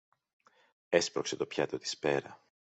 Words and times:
Έσπρωξε 0.89 1.35
το 1.35 1.45
πιάτο 1.45 1.77
της 1.77 1.97
πέρα 1.97 2.39